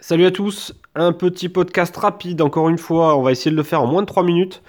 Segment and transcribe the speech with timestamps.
[0.00, 3.64] Salut à tous, un petit podcast rapide, encore une fois, on va essayer de le
[3.64, 4.62] faire en moins de 3 minutes.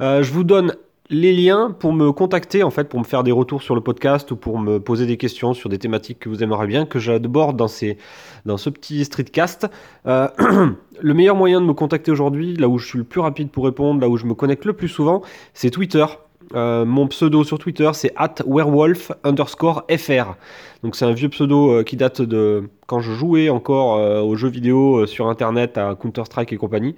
[0.00, 0.76] Euh, je vous donne
[1.10, 4.30] les liens pour me contacter, en fait, pour me faire des retours sur le podcast
[4.30, 7.56] ou pour me poser des questions sur des thématiques que vous aimeriez bien, que j'aborde
[7.56, 9.66] dans, ce petit streetcast.
[10.06, 10.28] Euh,
[11.00, 13.64] le meilleur moyen de me contacter aujourd'hui, là où je suis le plus rapide pour
[13.64, 15.22] répondre, là où je me connecte le plus souvent,
[15.52, 16.06] c'est Twitter.
[16.54, 20.36] Euh, mon pseudo sur Twitter, c'est at werewolf underscore fr.
[20.82, 24.36] Donc c'est un vieux pseudo euh, qui date de quand je jouais encore euh, aux
[24.36, 26.94] jeux vidéo sur internet à Counter-Strike et compagnie.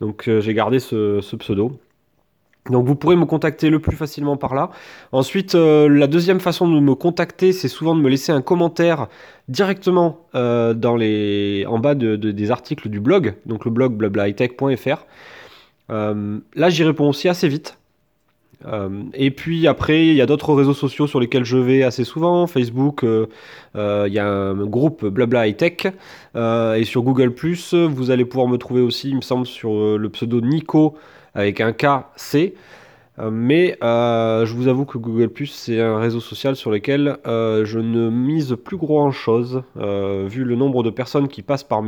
[0.00, 1.72] Donc j'ai gardé ce, pseudo.
[2.70, 4.70] Donc vous pourrez me contacter le plus facilement par là.
[5.10, 9.08] Ensuite, la deuxième façon de me contacter, c'est souvent de me laisser un commentaire
[9.48, 15.06] directement en bas des articles du blog, donc le blog blablaitech.fr.
[15.88, 17.78] là, j'y réponds aussi assez vite.
[18.66, 22.04] Euh, et puis après, il y a d'autres réseaux sociaux sur lesquels je vais assez
[22.04, 22.46] souvent.
[22.46, 23.26] Facebook, euh,
[23.76, 25.86] euh, il y a un groupe Blabla High Tech.
[26.34, 27.34] et sur Google,
[27.88, 30.94] vous allez pouvoir me trouver aussi, il me semble, sur le pseudo Nico
[31.34, 32.54] avec un KC.
[33.30, 38.56] mais je vous avoue que Google c'est un réseau social sur lequel je ne mise
[38.64, 39.62] plus grand chose.
[39.76, 41.82] vu le nombre de personnes qui passent par,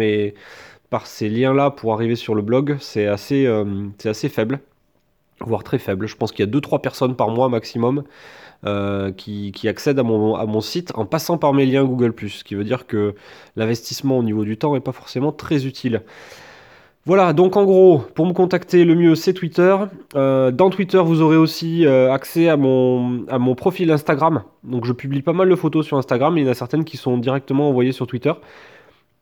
[1.07, 3.49] ces liens-là pour arriver sur le blog, c'est assez,
[4.05, 4.61] assez faible
[5.41, 6.07] voire très faible.
[6.07, 8.05] Je pense qu'il y a 2-3 personnes par mois maximum
[8.67, 12.65] euh, qui, accèdent à mon, site en passant par mes liens Google⁇ ce qui veut
[12.65, 13.15] dire que
[13.57, 16.03] l'investissement au niveau du temps n'est pas forcément très utile.
[17.07, 19.77] Voilà, donc en gros, pour me contacter, le mieux c'est Twitter.
[20.15, 24.43] Euh, dans Twitter, vous aurez aussi euh, accès à mon, profil Instagram.
[24.63, 26.97] Donc je publie pas mal de photos sur Instagram, il y en a certaines qui
[26.97, 28.33] sont directement envoyées sur Twitter.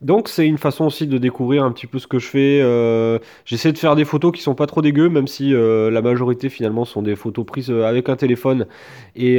[0.02, 2.60] Donc c'est une façon aussi de découvrir un petit peu ce que je fais.
[2.60, 6.02] Euh, j'essaie de faire des photos qui sont pas trop dégueu, même si euh, la
[6.02, 8.66] majorité finalement sont des photos prises euh, avec un téléphone
[9.16, 9.38] et,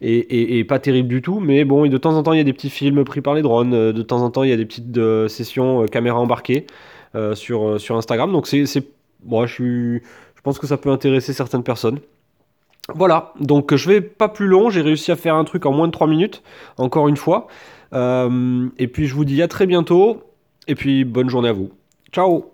[0.00, 1.40] et, pas terribles du tout.
[1.40, 3.42] Mais bon, de temps en temps il y a des petits films pris par les
[3.42, 4.94] drones, de temps en temps il y a des petites
[5.28, 6.66] sessions caméra embarquée
[7.34, 8.32] sur, sur Instagram.
[8.32, 8.66] Donc c'est,
[9.22, 10.02] bon, je, suis,
[10.36, 12.00] je pense que ça peut intéresser certaines personnes.
[12.94, 15.86] Voilà, donc je vais pas plus long, j'ai réussi à faire un truc en moins
[15.86, 16.42] de 3 minutes,
[16.78, 17.46] encore une fois.
[17.92, 20.22] Euh, et puis je vous dis à très bientôt.
[20.68, 21.70] Et puis bonne journée à vous.
[22.12, 22.51] Ciao